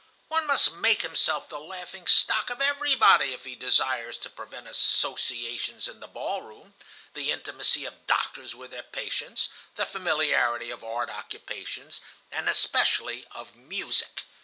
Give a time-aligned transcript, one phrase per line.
[0.29, 5.87] One must make himself the laughing stock of everybody, if he desires to prevent associations
[5.87, 6.73] in the ball room,
[7.13, 12.01] the intimacy of doctors with their patients, the familiarity of art occupations,
[12.31, 14.23] and especially of music.